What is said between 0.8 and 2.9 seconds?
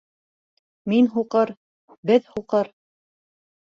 —Мин һуҡыр, беҙ һуҡыр.